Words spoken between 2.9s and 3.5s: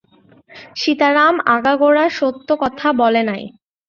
বলে নাই।